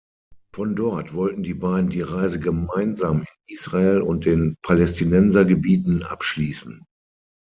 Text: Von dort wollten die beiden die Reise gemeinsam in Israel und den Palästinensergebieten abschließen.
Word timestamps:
Von 0.55 0.75
dort 0.75 1.13
wollten 1.13 1.43
die 1.43 1.53
beiden 1.53 1.91
die 1.91 2.01
Reise 2.01 2.39
gemeinsam 2.39 3.19
in 3.19 3.53
Israel 3.53 4.01
und 4.01 4.25
den 4.25 4.55
Palästinensergebieten 4.63 6.01
abschließen. 6.01 6.83